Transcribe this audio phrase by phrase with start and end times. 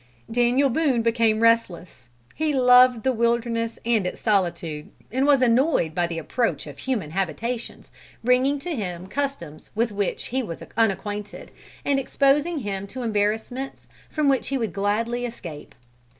[0.31, 2.09] Daniel Boone became restless.
[2.33, 7.11] He loved the wilderness and its solitude, and was annoyed by the approach of human
[7.11, 7.91] habitations,
[8.23, 11.51] bringing to him customs with which he was unacquainted,
[11.85, 15.75] and exposing him to embarrassments from which he would gladly escape.